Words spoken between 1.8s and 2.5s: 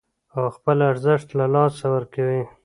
ورکوي